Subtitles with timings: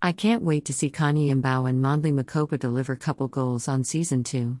[0.00, 4.22] I can't wait to see Khanyi Mbau and Mondli Makhoba deliver couple goals on season
[4.22, 4.60] 2.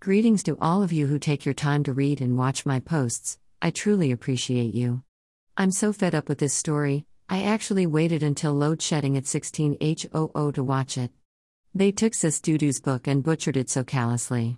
[0.00, 3.38] Greetings to all of you who take your time to read and watch my posts,
[3.60, 5.02] I truly appreciate you.
[5.58, 10.54] I'm so fed up with this story, I actually waited until load shedding at 16H00
[10.54, 11.10] to watch it.
[11.74, 14.56] They took Sis Dudu's book and butchered it so callously.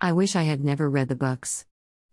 [0.00, 1.66] I wish I had never read the books.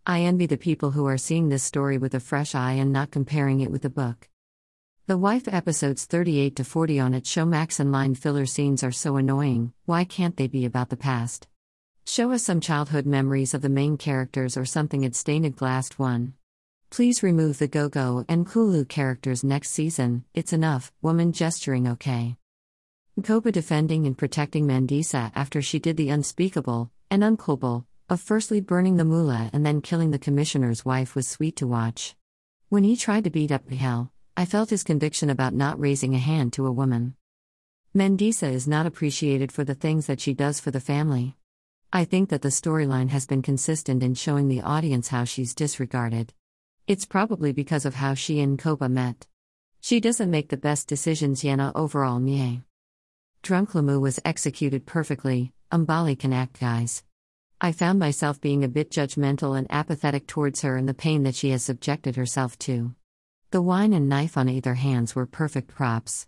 [0.08, 3.12] I envy the people who are seeing this story with a fresh eye and not
[3.12, 4.28] comparing it with the book.
[5.08, 9.18] The wife episodes 38 to 40 on it Showmax and line filler scenes are so
[9.18, 11.48] annoying, why can't they be about the past?
[12.08, 16.34] Show us some childhood memories of the main characters or something at Stained Glass 1.
[16.90, 22.38] Please remove the Go-Go and Kulu characters next season, it's enough, woman gesturing okay.
[23.22, 28.98] Koba defending and protecting Mandisa after she did the unspeakable, and uncouple, of firstly burning
[28.98, 32.16] the mullah and then killing the commissioner's wife was sweet to watch.
[32.70, 36.20] When he tried to beat up Mqhele, I felt his conviction about not raising a
[36.20, 37.16] hand to a woman.
[37.96, 41.38] Mandisa is not appreciated for the things that she does for the family.
[41.94, 46.34] I think that the storyline has been consistent in showing the audience how she's disregarded.
[46.86, 49.26] It's probably because of how she and Koba met.
[49.80, 52.64] She doesn't make the best decisions Yena overall Nye.
[53.42, 57.06] Drunk Lamu was executed perfectly, Umbali can act guys.
[57.62, 61.36] I found myself being a bit judgmental and apathetic towards her and the pain that
[61.36, 62.96] she has subjected herself to.
[63.56, 66.28] The wine and knife on either hands were perfect props.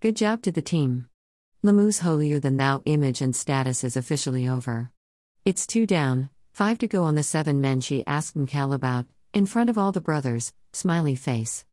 [0.00, 1.08] Good job to the team.
[1.62, 4.90] Lamu's holier than thou image and status is officially over.
[5.44, 9.46] It's two down, five to go on the seven men she asked Mqhele about, in
[9.46, 11.64] front of all the brothers, smiley face.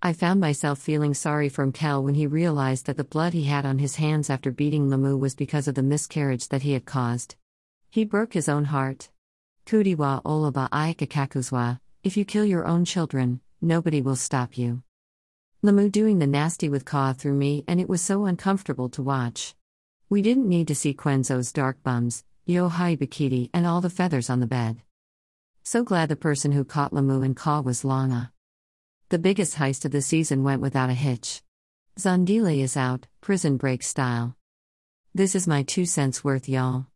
[0.00, 3.66] I found myself feeling sorry for Mqhele when he realized that the blood he had
[3.66, 7.34] on his hands after beating Lamu was because of the miscarriage that he had caused.
[7.90, 9.08] He broke his own heart.
[9.66, 14.82] Kudiwa olaba aikakakuzwa, if you kill your own children, nobody will stop you.
[15.62, 19.54] Lamu doing the nasty with Ka through me, and it was so uncomfortable to watch.
[20.08, 24.30] We didn't need to see Kwenzo's dark bums, Yo Hai Bikiti, and all the feathers
[24.30, 24.82] on the bed.
[25.62, 28.32] So glad the person who caught Lamu and Ka was Lana.
[29.10, 31.42] The biggest heist of the season went without a hitch.
[31.98, 34.36] Zandile is out, prison break style.
[35.14, 36.86] This is my two cents worth, y'all.